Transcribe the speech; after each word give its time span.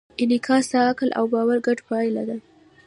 انعکاس 0.21 0.65
د 0.71 0.73
عقل 0.87 1.09
او 1.17 1.25
باور 1.33 1.57
ګډه 1.65 1.83
پایله 1.89 2.23
ده. 2.29 2.37